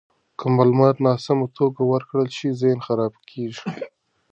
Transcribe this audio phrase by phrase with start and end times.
[0.39, 3.63] که معلومات ناسمه توګه ورکړل شي، ذهن خراب کیږي.